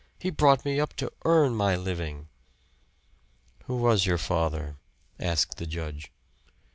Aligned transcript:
He 0.19 0.31
brought 0.31 0.65
me 0.65 0.79
up 0.79 0.95
to 0.95 1.13
earn 1.25 1.53
my 1.53 1.75
living." 1.75 2.27
"Who 3.65 3.75
was 3.77 4.07
your 4.07 4.17
father?" 4.17 4.77
asked 5.19 5.57
the 5.57 5.67
judge. 5.67 6.11